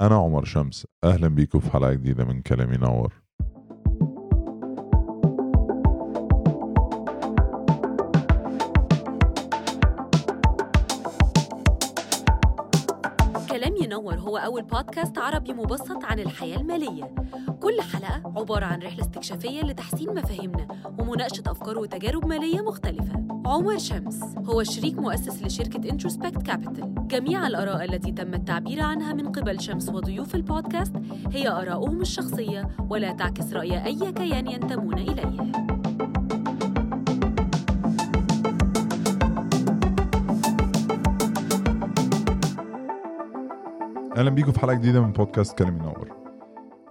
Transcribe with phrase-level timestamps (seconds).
[0.00, 3.27] أنا عمر شمس أهلا بيكم في حلقة جديدة من كلام ينور.
[14.28, 17.14] هو أول بودكاست عربي مبسط عن الحياة المالية.
[17.62, 23.28] كل حلقة عبارة عن رحلة استكشافية لتحسين مفاهيمنا ومناقشة أفكار وتجارب مالية مختلفة.
[23.46, 29.32] عمر شمس هو شريك مؤسس لشركة Introspect Capital جميع الآراء التي تم التعبير عنها من
[29.32, 30.92] قبل شمس وضيوف البودكاست
[31.32, 35.52] هي آراؤهم الشخصية ولا تعكس رأي أي كيان ينتمون إليه
[44.18, 46.08] أهلا بيكم في حلقة جديدة من بودكاست كلام ينور.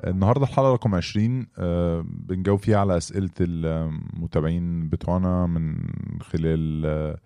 [0.07, 5.77] النهاردة الحلقة رقم 20 آه، بنجاوب فيها على أسئلة المتابعين بتوعنا من
[6.21, 7.17] خلال آه،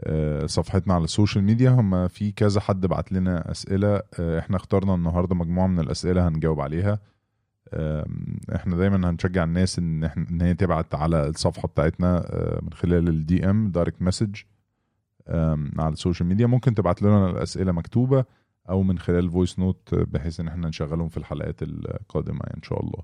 [0.00, 1.70] آه، صفحتنا على ال social media.
[1.70, 6.60] هم في كذا حد بعت لنا أسئلة آه، إحنا اخترنا النهاردة مجموعة من الأسئلة هنجاوب
[6.60, 6.98] عليها.
[8.54, 12.24] إحنا دايما هنشجع الناس إن إحنا إن هي تبعت على الصفحة بتاعتنا
[12.62, 14.36] من خلال ال DM direct message
[15.78, 16.46] على ال social media.
[16.46, 18.24] ممكن تبعت لنا الأسئلة مكتوبة.
[18.70, 23.02] أو من خلال voice note بحيث إن إحنا نشغلهم في الحلقات القادمة إن شاء الله.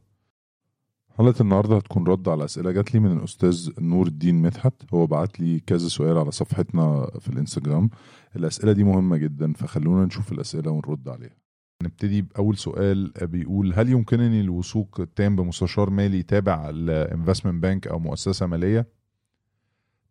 [1.19, 4.75] حلقة النهارده هتكون رد على أسئلة جات لي من الأستاذ نور الدين مدحت.
[4.95, 7.91] هو بعت لي كذا سؤال على صفحتنا في الإنستجرام.
[8.37, 11.37] الأسئلة دي مهمة جدا فخلونا نشوف الأسئلة ونرد عليها.
[11.83, 17.99] نبتدي بأول سؤال بيقول هل يمكنني الوثوق التام بمستشار مالي تابع ل investment bank أو
[17.99, 18.87] مؤسسة مالية؟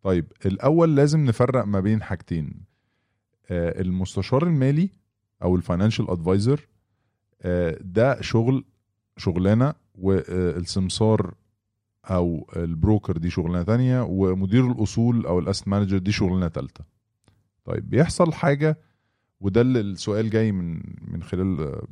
[0.02, 2.66] طيب الأول لازم نفرق ما بين حاجتين.
[3.50, 4.90] آه، المستشار المالي
[5.44, 6.68] أو ال financial advisor
[7.82, 8.66] ده شغل
[9.18, 11.34] شغلانة والسمسار
[12.06, 16.84] أو ال broker دي شغلانة تانية ومدير الأصول أو ال asset manager دي شغلانة تالتة.
[17.66, 18.78] طيب بيحصل حاجة
[19.42, 21.88] وده اللي السؤال جاي من من خلال آه،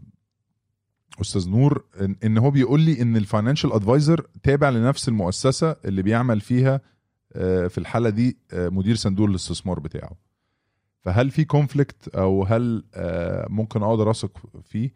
[1.22, 1.86] أستاذ نور
[2.24, 6.82] إن, هو بيقول لي إن ال financial advisor تابع لنفس المؤسسة اللي بيعمل فيها
[7.34, 10.12] آه، في الحالة دي آه، مدير صندوق الاستثمار بتاعه.
[11.02, 14.94] فهل في conflict أو هل آه، ممكن أقدر أثق فيه؟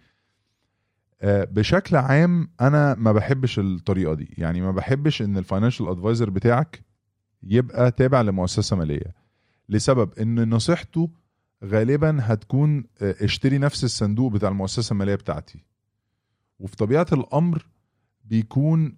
[1.21, 4.29] آه، بشكل عام أنا ما بحبش الطريقة دي.
[4.37, 6.81] يعني ما بحبش إن ال financial advisor بتاعك
[7.43, 9.15] يبقى تابع لمؤسسة مالية.
[9.69, 11.09] لسبب إن نصيحته
[11.63, 15.59] غالبا هتكون آه، اشتري نفس الصندوق بتاع المؤسسة المالية بتاعتي.
[16.59, 17.65] وفي طبيعة الأمر
[18.25, 18.97] بيكون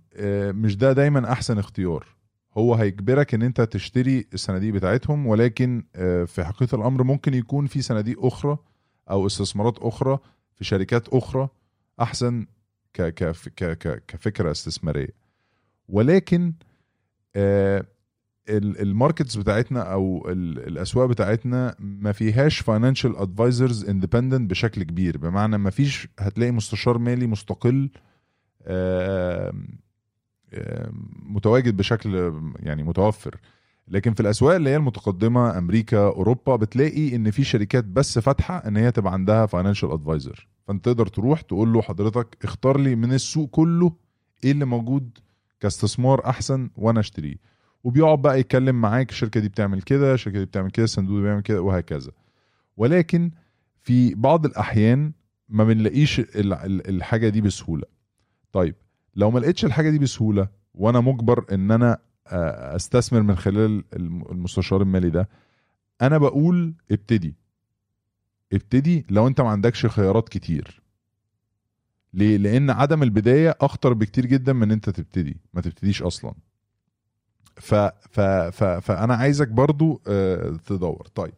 [0.51, 2.16] مش ده دايما أحسن اختيار.
[2.57, 7.81] هو هيجبرك إن أنت تشتري الصناديق بتاعتهم ولكن آه، في حقيقة الأمر ممكن يكون في
[7.81, 8.57] صناديق أخرى
[9.09, 10.19] أو استثمارات أخرى
[10.55, 11.49] في شركات أخرى
[12.01, 12.45] أحسن
[14.07, 15.09] كفكرة استثمارية.
[15.89, 16.53] ولكن
[17.35, 17.85] آه،
[18.49, 25.17] ال- ال markets بتاعتنا أو ال- الأسواق بتاعتنا ما فيهاش financial advisors independent بشكل كبير
[25.17, 27.89] بمعنى ما فيش هتلاقي مستشار مالي مستقل
[31.25, 33.35] متواجد بشكل يعني متوفر.
[33.87, 38.77] لكن في الأسواق اللي هي المتقدمة أمريكا أوروبا بتلاقي إن في شركات بس فاتحة إن
[38.77, 43.49] هي تبقى عندها financial advisor فأنت تقدر تروح تقول له حضرتك اختار لي من السوق
[43.49, 43.91] كله
[44.43, 45.17] إيه اللي موجود
[45.59, 47.35] كاستثمار أحسن وأنا أشتريه.
[47.83, 51.61] وبيقعد بقى يتكلم معاك الشركة دي بتعمل كده الشركة دي بتعمل كده الصندوق بيعمل كده
[51.61, 52.11] وهكذا.
[52.77, 53.31] ولكن
[53.81, 55.11] في بعض الأحيان
[55.49, 57.83] ما بنلاقيش ال- ال- الحاجة دي بسهولة.
[58.51, 58.75] طيب
[59.17, 61.97] لو ما لقيتش الحاجة دي بسهولة وأنا مجبر إن أنا
[62.27, 65.29] آه، أستثمر من خلال الم- المستشار المالي ده
[66.01, 67.35] أنا بقول ابتدي.
[68.53, 70.81] ابتدي لو أنت ما عندكش خيارات كتير.
[72.13, 76.33] ليه؟ لأن عدم البداية أخطر بكتير جدا من إن أنت تبتدي ما تبتديش أصلا.
[77.55, 77.75] ف
[78.09, 78.19] ف
[78.51, 81.07] ف فأنا عايزك برضو آه، تدور.
[81.15, 81.33] طيب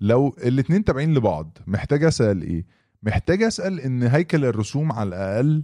[0.00, 2.64] لو الاتنين تابعين لبعض محتاج أسأل إيه؟
[3.02, 5.62] محتاج أسأل إن هيكل الرسوم على الأقل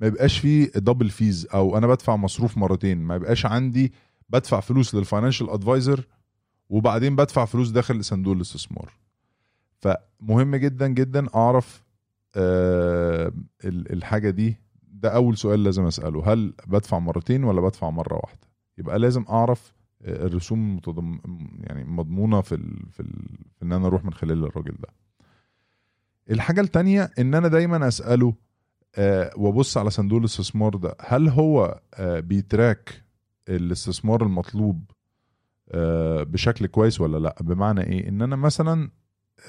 [0.00, 2.98] ما يبقاش فيه double fees أو أنا بدفع مصروف مرتين.
[2.98, 3.92] ما يبقاش عندي
[4.28, 6.06] بدفع فلوس لل financial advisor
[6.68, 8.92] وبعدين بدفع فلوس داخل صندوق الاستثمار.
[9.80, 11.84] فمهم جدا جدا أعرف
[12.36, 14.56] ال- الحاجة دي.
[14.82, 16.32] ده أول سؤال لازم أسأله.
[16.32, 18.40] هل بدفع مرتين ولا بدفع مرة واحدة؟
[18.78, 21.18] يبقى لازم أعرف آه، الرسوم المتضم
[21.60, 23.12] يعني مضمونة في ال في, ال
[23.56, 24.88] في إن أنا أروح من خلال الراجل ده.
[26.30, 28.34] الحاجة التانية إن أنا دايما أسأله
[29.36, 30.96] وابص على صندوق الاستثمار ده.
[31.00, 33.04] هل هو آه بيتراك
[33.48, 34.90] الاستثمار المطلوب
[35.72, 38.90] آه بشكل كويس ولا لا؟ بمعنى إيه؟ إن أنا مثلا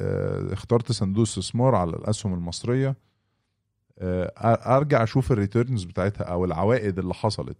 [0.01, 2.95] آه اخترت صندوق استثمار على الأسهم المصرية
[3.99, 4.31] آه
[4.77, 7.57] أرجع أشوف ال returns بتاعتها أو العوائد اللي حصلت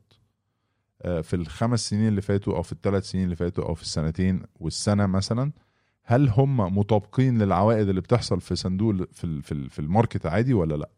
[1.02, 4.44] آه في الخمس سنين اللي فاتوا أو في الثلاث سنين اللي فاتوا أو في السنتين
[4.60, 5.52] والسنة مثلا.
[6.04, 10.90] هل هم مطابقين للعوائد اللي بتحصل في صندوق في في ال market عادي ولا لا؟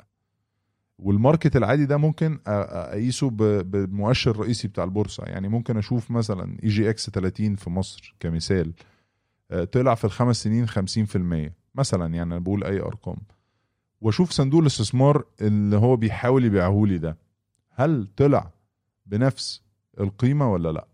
[1.01, 5.23] وال market العادي ده ممكن أقيسه بالمؤشر الرئيسي بتاع البورصة.
[5.23, 8.73] يعني ممكن أشوف مثلا EGX 30 في مصر كمثال
[9.71, 13.17] طلع في الخمس سنين 50% مثلا يعني أنا بقول أي أرقام.
[14.01, 17.17] وأشوف صندوق الاستثمار اللي هو بيحاول يبيعه لي ده.
[17.69, 18.51] هل طلع
[19.05, 19.61] بنفس
[19.99, 20.87] القيمة ولا لأ؟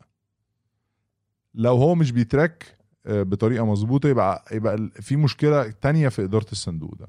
[1.53, 6.95] لو هو مش بي track بطريقة مظبوطة يبقى يبقى في مشكلة تانية في إدارة الصندوق
[6.95, 7.07] ده.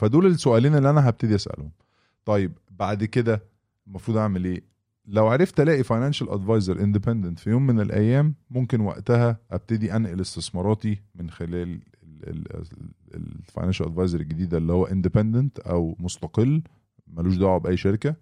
[0.00, 1.70] فدول السؤالين اللي أنا هبتدي أسألهم.
[2.24, 3.42] طيب بعد كده
[3.86, 4.62] المفروض أعمل إيه؟
[5.06, 11.02] لو عرفت ألاقي financial advisor independent في يوم من الأيام ممكن وقتها أبتدي أنقل استثماراتي
[11.14, 11.80] من خلال
[13.14, 16.62] ال financial advisor الجديد ده اللي هو independent أو مستقل
[17.06, 18.16] ملوش دعوة بأي شركة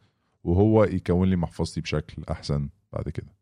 [0.45, 3.33] وهو يكون لي محفظتي بشكل أحسن بعد كده.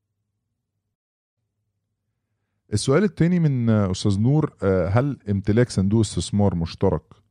[2.73, 7.26] السؤال التاني من أستاذ نور آه، هل امتلاك صندوق استثمار مشترك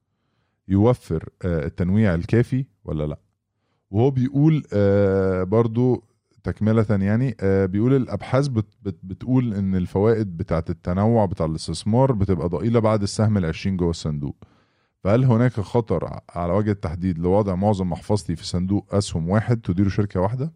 [0.68, 3.20] يوفر آه، التنويع الكافي ولا لا
[3.92, 6.04] وهو بيقول آه، برضو
[6.44, 12.50] تكملة يعني آه، بيقول الأبحاث بت بت بتقول إن الفوائد بتاعت التنوع بتاع الاستثمار بتبقى
[12.50, 14.36] ضئيلة بعد السهم العشرين جوه الصندوق
[15.04, 20.20] فهل هناك خطر على وجه التحديد لوضع معظم محفظتي في صندوق أسهم واحد تديره شركة
[20.20, 20.54] واحدة؟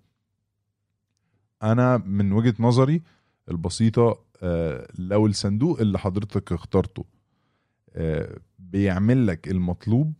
[1.63, 3.01] أنا من وجهة نظري
[3.51, 4.19] البسيطة
[4.99, 7.05] لو الصندوق اللي حضرتك اخترته
[8.71, 10.13] بيعمل لك المطلوب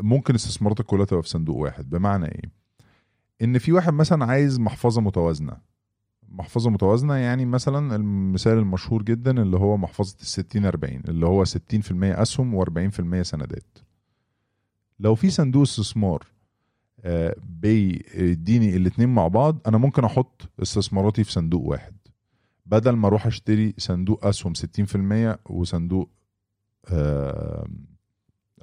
[0.00, 1.90] ممكن استثماراتك كلها تبقى في صندوق واحد.
[1.90, 2.50] بمعنى إيه؟
[3.42, 5.56] إن في واحد مثلا عايز محفظة متوازنة.
[6.28, 11.44] محفظة متوازنة يعني مثلا المثال المشهور جدا اللي هو محفظة ال 60 40 اللي هو
[11.44, 11.50] 60%
[12.02, 13.78] أسهم و40% سندات.
[15.00, 16.26] لو في صندوق استثمار
[17.04, 21.94] آه، بيديني الاتنين مع بعض أنا ممكن أحط استثماراتي في صندوق واحد.
[22.66, 26.10] بدل ما أروح أشتري صندوق أسهم 60% وصندوق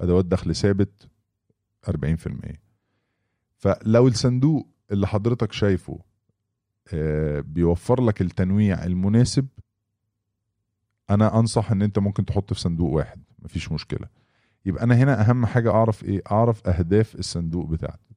[0.00, 1.08] أدوات دخل ثابت
[1.90, 1.92] 40%
[3.56, 5.98] فلو الصندوق اللي حضرتك شايفه
[6.94, 9.46] آه، بيوفر لك التنويع المناسب
[11.10, 14.08] أنا أنصح إن أنت ممكن تحط في صندوق واحد مفيش مشكلة.
[14.66, 18.14] يبقى أنا هنا أهم حاجة أعرف إيه؟ أعرف أهداف الصندوق بتاعتي.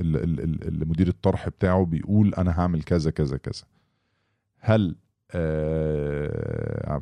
[0.00, 3.64] ال- ال- ال- اللي مدير الطرح بتاعه بيقول أنا هعمل كذا كذا كذا.
[4.58, 4.96] هل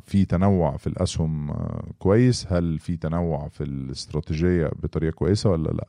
[0.05, 2.47] في تنوع في الأسهم آه، كويس.
[2.53, 5.87] هل في تنوع في الاستراتيجية بطريقة كويسة ولا لأ؟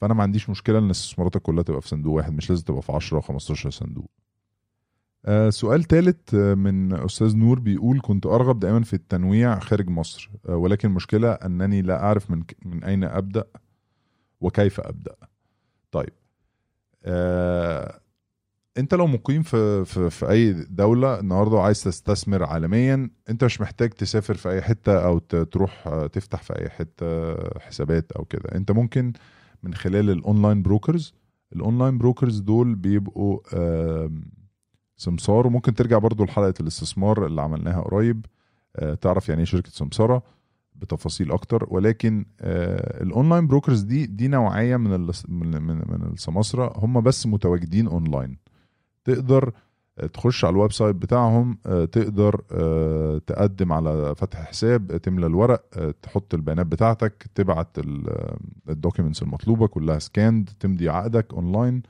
[0.00, 2.92] فأنا ما عنديش مشكلة إن استثماراتك كلها تبقى في صندوق واحد مش لازم تبقى في
[2.92, 4.10] 10 و 15 صندوق.
[5.26, 10.56] آه، سؤال ثالث من أستاذ نور بيقول كنت أرغب دائما في التنويع خارج مصر آه،
[10.56, 13.44] ولكن المشكلة أنني لا أعرف من من أين أبدأ
[14.40, 15.14] وكيف أبدأ.
[15.92, 16.12] طيب.
[17.04, 18.00] آه،
[18.78, 23.90] انت لو مقيم في في في اي دولة النهارده وعايز تستثمر عالميا انت مش محتاج
[23.90, 28.54] تسافر في اي حتة أو تروح تفتح في اي حتة حسابات أو كده.
[28.54, 29.12] انت ممكن
[29.62, 31.14] من خلال ال online brokers
[31.52, 33.38] ال online brokers دول بيبقوا
[34.96, 35.46] سمسار.
[35.46, 38.26] وممكن ترجع برضو لحلقة الاستثمار اللي عملناها قريب.
[38.76, 40.22] آه، تعرف يعني إيه شركة سمسارة؟
[40.76, 41.66] بتفاصيل أكتر.
[41.70, 44.90] ولكن آه، ال online brokers دي دي نوعية من
[45.28, 46.72] من, من السماسرة.
[46.76, 48.41] هم بس متواجدين اونلاين
[49.04, 49.52] تقدر
[49.98, 55.64] آه، تخش على ال website بتاعهم آه، تقدر آه، تقدم على فتح حساب تملى الورق
[56.02, 57.68] تحط البيانات بتاعتك تبعت
[58.68, 61.82] ال documents المطلوبة كلها scanned تمضي عقدك اونلاين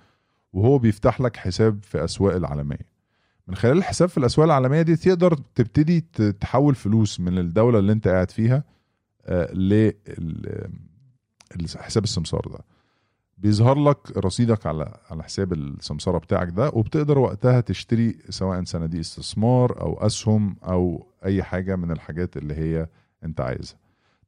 [0.52, 2.92] وهو بيفتح لك حساب في أسواق العالمية.
[3.48, 6.00] من خلال الحساب في الأسواق العالمية دي تقدر تبتدي
[6.40, 8.64] تحول فلوس من الدولة اللي انت قاعد فيها
[11.56, 12.58] لحساب السمسار ده.
[13.42, 19.80] بيظهر لك رصيدك على على حساب السمساره بتاعك ده وبتقدر وقتها تشتري سواء صناديق استثمار
[19.80, 22.88] أو أسهم أو أي حاجة من الحاجات اللي هي
[23.24, 23.76] أنت عايزها.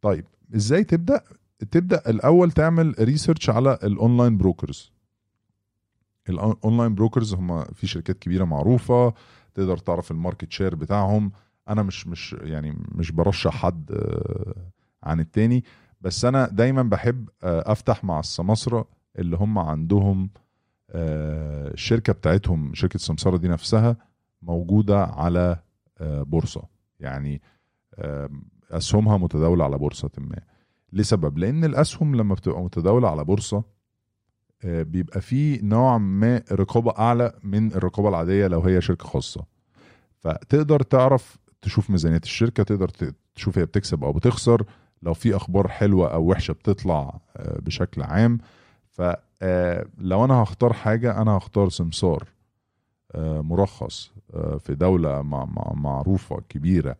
[0.02, 0.24] طيب
[0.56, 1.22] إزاي تبدأ؟
[1.70, 4.92] تبدأ الأول تعمل research على ال online brokers
[6.28, 9.14] ال online brokers هم في شركات كبيرة معروفة
[9.54, 11.32] تقدر تعرف ال market share بتاعهم.
[11.68, 14.54] أنا مش مش يعني مش برشح حد آه،
[15.02, 15.64] عن التاني
[16.00, 20.30] بس أنا دايما بحب آه، أفتح مع السماسره اللي هم عندهم
[20.90, 23.96] آه، الشركة بتاعتهم شركة السمساره دي نفسها
[24.42, 25.56] موجودة على
[26.00, 26.62] آه، بورصة.
[27.00, 27.42] يعني
[27.94, 28.28] آه،
[28.70, 30.40] أسهمها متداولة على بورصة ما.
[30.92, 33.64] لسبب؟ لأن الأسهم لما بتبقى متداولة على بورصة
[34.64, 39.44] آه، بيبقى في نوع ما رقابة أعلى من الرقابة العادية لو هي شركة خاصة.
[40.18, 42.88] فتقدر تعرف تشوف ميزانية الشركة تقدر
[43.34, 44.64] تشوف هي بتكسب أو بتخسر.
[45.02, 48.38] لو في أخبار حلوة أو وحشة بتطلع آه، بشكل عام
[48.94, 52.28] فلو أنا هختار حاجة أنا هختار سمسار
[53.14, 56.96] آه، مرخص آه، في دولة مع مع معروفة كبيرة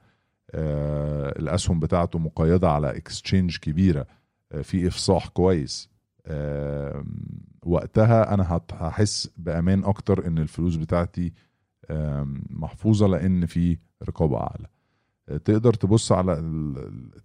[0.50, 4.06] آه، الأسهم بتاعته مقيدة على exchange كبيرة
[4.52, 5.88] آه، في إفصاح كويس
[6.26, 7.04] آه،
[7.66, 11.32] وقتها أنا هحس بأمان أكتر إن الفلوس بتاعتي
[12.50, 14.66] محفوظة لأن في رقابة أعلى.
[14.66, 14.74] آه،
[15.26, 16.35] تقدر تبص على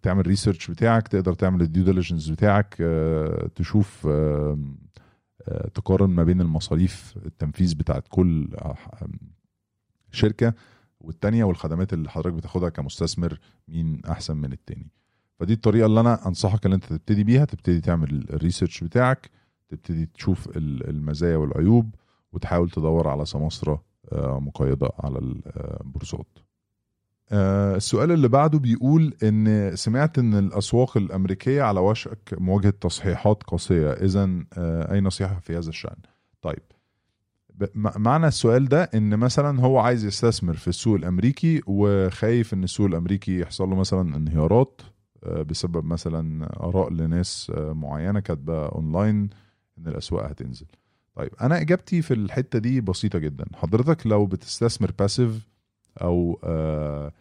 [0.01, 4.57] تعمل research بتاعك تقدر تعمل ال due diligence بتاعك آه، تشوف آه،
[5.73, 8.49] تقارن ما بين المصاريف التنفيذ بتاعت كل
[10.11, 10.53] شركة
[10.99, 14.87] والتانية والخدمات اللي حضرتك بتاخدها كمستثمر مين أحسن من التاني.
[15.39, 19.29] فدي الطريقة اللي أنا أنصحك إن أنت تبتدي بيها تبتدي تعمل الريسيرش بتاعك
[19.69, 21.95] تبتدي تشوف ال- المزايا والعيوب
[22.31, 26.27] وتحاول تدور على سماسرة آه، مقيدة على البورصات
[27.31, 33.91] السؤال اللي بعده بيقول إن سمعت إن الأسواق الأمريكية على وشك مواجهة تصحيحات قاسية.
[33.91, 34.29] اذا
[34.91, 35.95] أي نصيحة في هذا الشأن؟
[36.41, 36.61] طيب.
[37.75, 43.39] معنى السؤال ده إن مثلا هو عايز يستثمر في السوق الأمريكي وخايف إن السوق الأمريكي
[43.39, 44.81] يحصل له مثلا انهيارات
[45.23, 49.29] آه، بسبب مثلا آراء لناس آه، معينة كاتبة أونلاين
[49.77, 50.65] إن الأسواق هتنزل.
[51.15, 53.45] طيب أنا إجابتي في الحتة دي بسيطة جدا.
[53.55, 55.47] حضرتك لو بتستثمر passive
[55.97, 57.11] أو آه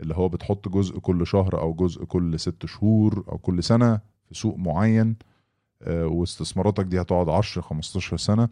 [0.00, 4.34] اللي هو بتحط جزء كل شهر أو جزء كل ست شهور أو كل سنة في
[4.34, 5.16] سوق معين
[5.82, 8.48] آه واستثماراتك دي هتقعد 10 15 سنة.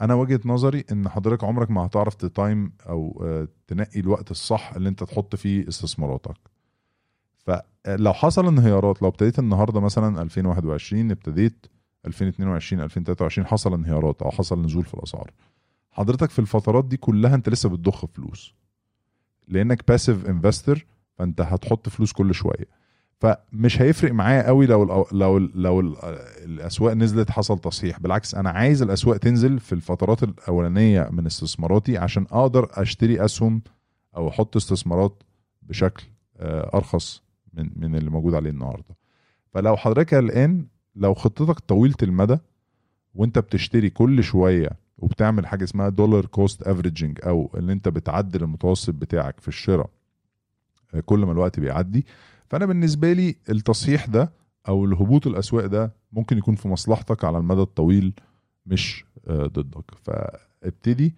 [0.00, 4.72] أنا وجهة نظري إن حضرتك عمرك ما هتعرف ت time أو آه تنقي الوقت الصح
[4.74, 6.36] اللي أنت تحط فيه استثماراتك.
[7.36, 11.66] فلو حصل انهيارات لو ابتديت النهارده مثلا 2021 ابتديت
[12.06, 15.30] 2022 2023 حصل انهيارات أو حصل نزول في الأسعار.
[15.90, 18.54] حضرتك في الفترات دي كلها أنت لسه بتضخ فلوس.
[19.48, 20.84] لانك passive investor
[21.18, 22.82] فانت هتحط فلوس كل شوية.
[23.20, 25.96] فمش هيفرق معايا قوي لو لو لو ال
[26.44, 28.00] الأسواق نزلت حصل تصحيح.
[28.00, 33.62] بالعكس أنا عايز الأسواق تنزل في الفترات الأولانية من استثماراتي عشان أقدر أشتري أسهم
[34.16, 35.22] أو أحط استثمارات
[35.62, 36.04] بشكل
[36.36, 37.22] آه، أرخص
[37.54, 38.96] من من اللي موجود عليه النهارده.
[39.54, 42.38] فلو حضرتك الان لو خطتك طويلة المدى
[43.14, 44.70] وأنت بتشتري كل شوية
[45.02, 49.90] وبتعمل حاجة اسمها dollar cost averaging أو إن أنت بتعدل المتوسط بتاعك في الشراء
[50.94, 52.06] آه، كل ما الوقت بيعدي.
[52.50, 54.32] فأنا بالنسبة لي التصحيح ده
[54.68, 58.12] أو الهبوط الأسواق ده ممكن يكون في مصلحتك على المدى الطويل
[58.66, 59.90] مش آه، ضدك.
[60.02, 61.14] فابتدي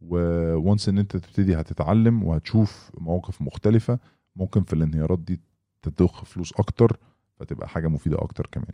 [0.00, 3.98] once إن أنت تبتدي هتتعلم وهتشوف مواقف مختلفة
[4.36, 5.40] ممكن في الانهيارات دي
[5.82, 6.96] تضخ فلوس أكتر
[7.36, 8.72] فتبقى حاجة مفيدة أكتر كمان.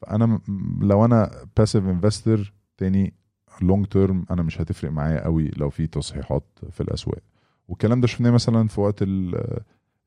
[0.00, 0.40] فأنا
[0.80, 3.14] لو أنا passive investor تاني
[3.62, 7.22] long term أنا مش هتفرق معايا قوي لو في تصحيحات في الأسواق.
[7.68, 9.60] والكلام ده شفناه مثلا في وقت ال-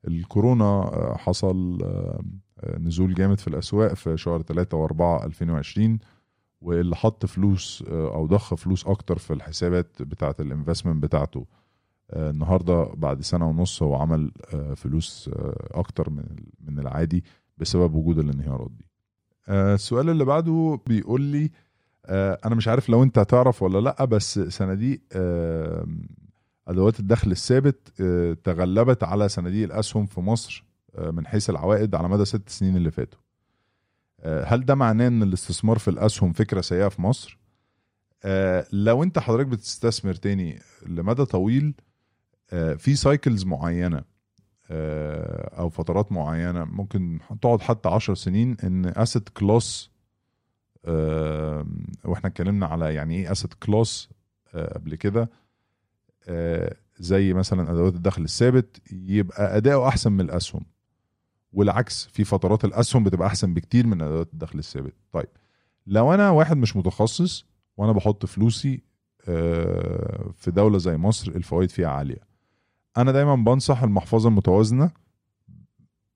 [0.08, 2.20] الكورونا آه، حصل آه،
[2.60, 5.98] آه، نزول جامد في الأسواق في شهر 3 و4 2020
[6.60, 11.46] واللي حط فلوس أو ضخ فلوس أكتر في الحسابات بتاعة الانفستمنت بتاعته
[12.12, 14.30] النهارده بعد سنة ونص هو عمل
[14.76, 15.30] فلوس
[15.70, 16.24] أكتر من
[16.60, 17.24] من العادي
[17.58, 18.84] بسبب وجود الانهيارات دي.
[19.48, 21.50] السؤال اللي بعده بيقول لي
[22.10, 25.86] أنا مش عارف لو أنت هتعرف ولا لأ بس صناديق آه،
[26.68, 30.64] أدوات الدخل الثابت آه، تغلبت على صناديق الأسهم في مصر
[30.94, 33.20] آه، من حيث العوائد على مدى ست سنين اللي فاتوا.
[34.20, 37.38] آه، هل ده معناه إن الاستثمار في الأسهم فكرة سيئة في مصر؟
[38.24, 41.74] آه، لو أنت حضرتك بتستثمر تاني لمدى طويل
[42.52, 44.04] آه، في cycles معينة
[44.70, 49.90] آه، أو فترات معينة ممكن تقعد حتى عشر سنين إن asset class
[52.04, 54.08] وإحنا اتكلمنا على يعني إيه asset class
[54.54, 55.30] قبل كده.
[56.28, 60.64] آه، زي مثلا أدوات الدخل الثابت يبقى أداؤه أحسن من الأسهم.
[61.52, 64.94] والعكس في فترات الأسهم بتبقى أحسن بكتير من أدوات الدخل الثابت.
[65.12, 65.28] طيب
[65.86, 67.46] لو أنا واحد مش متخصص
[67.76, 68.82] وأنا بحط فلوسي
[69.28, 72.20] آه، في دولة زي مصر الفوائد فيها عالية.
[72.96, 74.90] أنا دايما بنصح المحفظة المتوازنة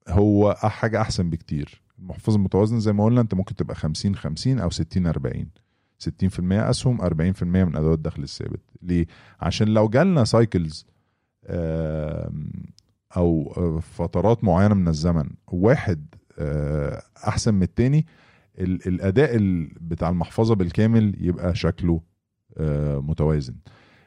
[0.07, 1.81] هو حاجة أحسن بكتير.
[1.99, 5.45] المحفظه المتوازنه زي ما قلنا انت ممكن تبقى 50 50 أو 60 40
[5.99, 6.09] 60%
[6.51, 8.61] أسهم 40% من أدوات الدخل الثابت.
[8.81, 9.05] ليه؟
[9.41, 10.85] عشان لو جالنا cycles
[13.17, 16.05] أو آه، فترات معينة من الزمن واحد
[16.39, 18.05] آه، أحسن من التاني
[18.59, 22.01] ال- الأداء ال- بتاع المحفظة بالكامل يبقى شكله
[22.57, 23.55] آه، متوازن.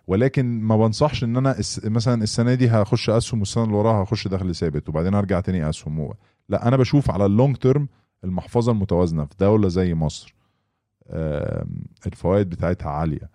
[0.06, 4.54] ولكن ما بنصحش إن أنا مثلا السنة دي هخش أسهم والسنة اللي وراها هخش دخل
[4.54, 6.12] ثابت وبعدين أرجع تاني أسهم.
[6.48, 7.88] لا أنا بشوف على ال long term
[8.24, 10.34] المحفظة المتوازنة في دولة زي مصر
[12.06, 13.30] الفوائد بتاعتها عالية.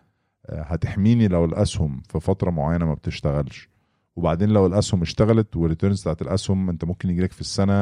[0.46, 3.70] آه، هتحميني لو الأسهم في فترة معينة ما بتشتغلش.
[4.16, 7.74] وبعدين لو الأسهم اشتغلت وال returns بتاعت الأسهم أنت ممكن يجيلك في السنة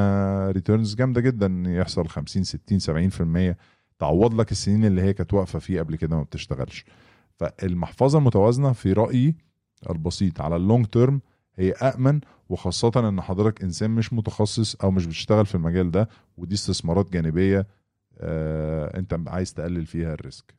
[0.51, 2.79] returns جامدة جدا يحصل 50 60
[3.51, 3.55] 70%
[3.99, 6.85] تعوض لك السنين اللي هي كانت واقفة فيه قبل كده ما بتشتغلش.
[7.35, 9.35] فالمحفظة المتوازنة في رأيي
[9.89, 11.21] البسيط على ال long term
[11.55, 16.55] هي آمن وخاصة إن حضرتك إنسان مش متخصص أو مش بتشتغل في المجال ده ودي
[16.55, 17.67] استثمارات جانبية
[18.19, 20.55] آه أنت عايز تقلل فيها ال risk.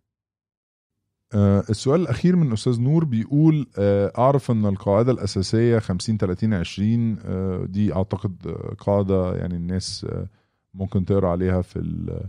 [1.34, 7.18] آه السؤال الأخير من أستاذ نور بيقول آه أعرف إن القاعدة الأساسية 50 30 20
[7.24, 10.26] آه دي أعتقد آه، قاعدة يعني الناس آه
[10.74, 12.28] ممكن تقرأ عليها في ال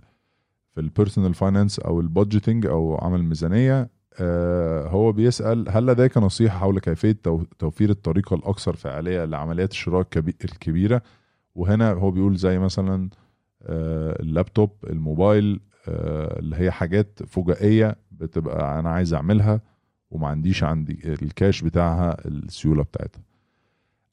[0.76, 3.90] في ال personal finance أو ال budgeting أو عمل ميزانية.
[4.88, 10.36] هو بيسأل هل لديك نصيحة حول كيفية تو- توفير الطريقة الأكثر فعالية لعمليات الشراء الكبي-
[10.46, 11.02] الكبيرة؟
[11.56, 13.10] وهنا هو بيقول زي مثلا
[13.66, 19.62] آه، اللابتوب الموبايل آه، اللي هي حاجات فجائية بتبقى أنا عايز أعملها
[20.12, 23.22] وما عنديش عندي الكاش بتاعها السيولة بتاعتها.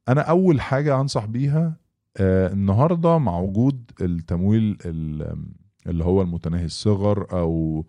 [0.09, 1.76] أنا أول حاجة أنصح بيها
[2.16, 5.37] آه، النهارده مع وجود التمويل ال-
[5.87, 7.85] اللي هو المتناهي الصغر أو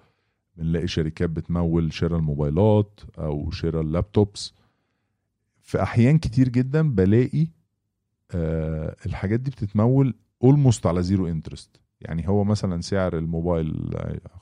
[0.62, 4.54] بنلاقي شركات بتمول شراء الموبايلات أو شراء ال laptops.
[5.62, 7.48] في أحيان كتير جدا بلاقي
[8.32, 13.94] آه الحاجات دي بتتمول almost على zero interest يعني هو مثلا سعر الموبايل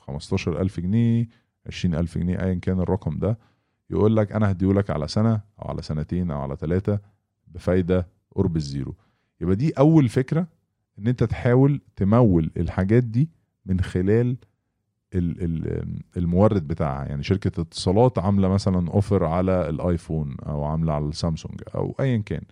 [0.06, 1.28] 15000 جنيه
[1.66, 3.38] 20000 جنيه ايا كان الرقم ده
[3.90, 7.00] يقول لك أنا هديهولك على سنة أو على سنتين أو على ثلاثة
[7.48, 8.94] بفايدة قرب ال zero
[9.40, 10.46] يبقى دي أول فكرة
[10.98, 13.30] إن أنت تحاول تمول الحاجات دي
[13.66, 14.36] من خلال ال- ال-
[16.16, 17.04] المورد بتاعها.
[17.04, 22.42] يعني شركة اتصالات عاملة مثلا offer على الآيفون أو عاملة على السامسونج أو ايا كان.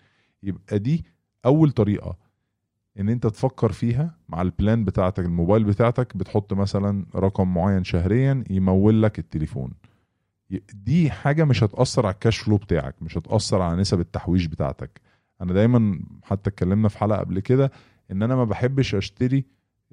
[0.42, 1.04] يبقى دي
[1.46, 2.16] أول طريقة
[3.00, 8.44] إن أنت تفكر فيها مع ال plan بتاعتك الموبايل بتاعتك بتحط مثلا رقم معين شهريا
[8.50, 9.72] يمول لك التليفون.
[10.74, 15.00] دي حاجة مش هتأثر على ال cash flow بتاعك مش هتأثر على نسب التحويش بتاعتك.
[15.40, 17.72] أنا دايما حتى اتكلمنا في حلقة قبل كده
[18.10, 19.44] إن أنا ما بحبش أشتري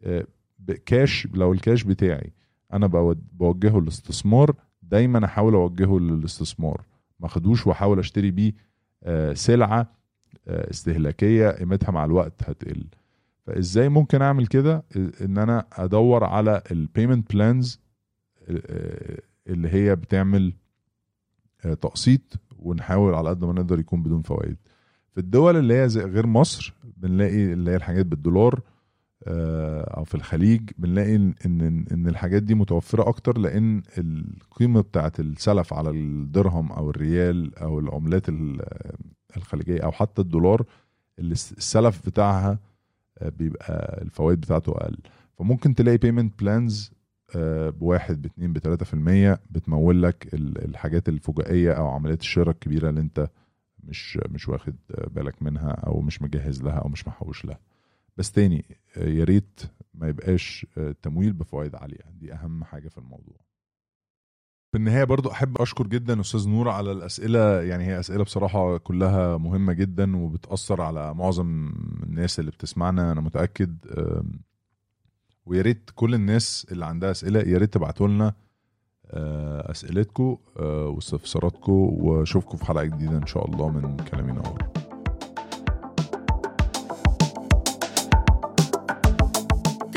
[0.04, 0.28] آه،
[0.60, 2.34] بكاش لو الكاش بتاعي
[2.74, 2.88] أنا
[3.32, 6.82] بوجهه للاستثمار دايما أحاول أوجهه للاستثمار.
[7.20, 8.54] ما أخدوش وأحاول أشتري بيه
[9.04, 9.92] آه، سلعة
[10.48, 12.86] آه، استهلاكية قيمتها مع الوقت هتقل.
[13.46, 17.80] فإزاي ممكن أعمل كده؟ إن أنا أدور على ال payment plans
[19.48, 20.54] اللي هي بتعمل
[21.66, 22.22] آه، تقسيط
[22.60, 24.58] ونحاول على قد ما نقدر يكون بدون فوائد.
[25.12, 28.62] في الدول اللي هي غير مصر بنلاقي اللي هي الحاجات بالدولار آه،
[29.28, 35.74] أو في الخليج بنلاقي إن إن إن الحاجات دي متوفرة أكتر لأن القيمة بتاعت السلف
[35.74, 38.62] على الدرهم أو الريال أو العملات ال-
[39.38, 40.66] الخليجية أو حتى الدولار
[41.20, 42.60] اللي الس- السلف بتاعها
[43.20, 44.98] آه، بيبقى الفوائد بتاعته أقل.
[45.40, 46.92] فممكن تلاقي payment plans
[47.70, 53.02] بواحد باتنين بتلاتة في المية بتمول لك ال- الحاجات الفجائية أو عمليات الشراء الكبيرة اللي
[53.02, 53.30] أنت
[53.84, 54.76] مش مش واخد
[55.08, 57.60] بالك منها أو مش مجهز لها أو مش محوش لها.
[58.18, 58.66] بس تاني
[58.98, 59.60] آه، يا ريت
[59.94, 62.12] ما يبقاش آه، تمويل بفوائد عالية.
[62.14, 63.38] دي أهم حاجة في الموضوع.
[64.72, 67.62] في النهاية برضو أحب أشكر جدا أستاذ نور على الأسئلة.
[67.62, 71.74] يعني هي أسئلة بصراحة كلها مهمة جدا وبتأثر على معظم
[72.04, 73.78] الناس اللي بتسمعنا أنا متأكد.
[73.98, 74.32] آم،
[75.46, 78.34] ويا ريت كل الناس اللي عندها أسئلة يا ريت تبعتوا لنا
[79.12, 84.85] آه، أسئلتكم آه، واستفساراتكم وأشوفكم في حلقة جديدة إن شاء الله من كلامي نور.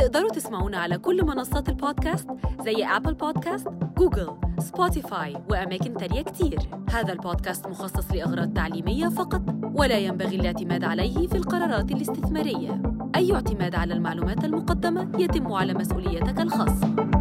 [0.08, 2.28] تقدروا تسمعونا على كل منصات البودكاست
[2.60, 6.58] زي Apple Podcast، Google، Spotify وأماكن تانية كتير.
[6.90, 9.42] هذا البودكاست مخصص لأغراض تعليمية فقط
[9.74, 12.82] ولا ينبغي الاعتماد عليه في القرارات الاستثمارية.
[13.16, 17.17] أي اعتماد على المعلومات المقدمة يتم على مسؤوليتك الخاصة.